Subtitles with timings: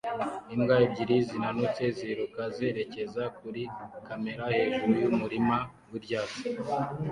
[0.53, 3.63] imbwa ebyiri zinanutse ziruka zerekeza kuri
[4.07, 5.57] kamera hejuru yumurima
[5.91, 6.43] wibyatsi